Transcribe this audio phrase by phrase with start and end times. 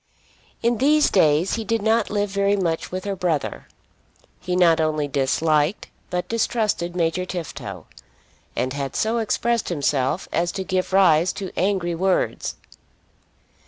[0.63, 3.67] In these days he did not live very much with her brother.
[4.39, 7.85] He not only disliked, but distrusted Major Tifto,
[8.55, 12.55] and had so expressed himself as to give rise to angry words.